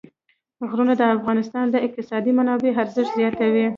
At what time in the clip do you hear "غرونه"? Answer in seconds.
0.69-0.93